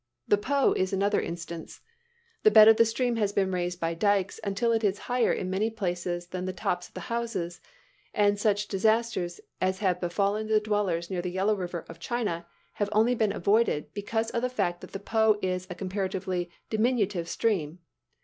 The 0.27 0.35
Po 0.35 0.73
is 0.73 0.91
another 0.91 1.21
instance. 1.21 1.81
The 2.41 2.49
bed 2.49 2.67
of 2.67 2.77
the 2.77 2.85
stream 2.85 3.17
has 3.17 3.31
been 3.31 3.51
raised 3.51 3.79
by 3.79 3.93
dykes 3.93 4.39
until 4.43 4.71
it 4.71 4.83
is 4.83 4.97
higher 4.97 5.31
in 5.31 5.51
many 5.51 5.69
places 5.69 6.25
than 6.29 6.45
the 6.45 6.53
tops 6.53 6.87
of 6.87 6.95
the 6.95 7.01
houses, 7.13 7.61
and 8.11 8.39
such 8.39 8.67
disasters 8.67 9.39
as 9.61 9.77
have 9.77 10.01
befallen 10.01 10.47
the 10.47 10.59
dwellers 10.59 11.11
near 11.11 11.21
the 11.21 11.29
Yellow 11.29 11.53
River 11.55 11.85
of 11.87 11.99
China, 11.99 12.47
have 12.73 12.89
only 12.91 13.13
been 13.13 13.31
avoided 13.31 13.93
because 13.93 14.31
of 14.31 14.41
the 14.41 14.49
fact 14.49 14.81
that 14.81 14.93
the 14.93 14.99
Po 14.99 15.37
is 15.43 15.67
a 15.69 15.75
comparatively 15.75 16.49
diminutive 16.71 17.29
stream. 17.29 17.77